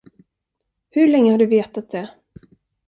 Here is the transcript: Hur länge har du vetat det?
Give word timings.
Hur 0.89 1.07
länge 1.07 1.31
har 1.31 1.37
du 1.37 1.45
vetat 1.45 1.91
det? 1.91 2.09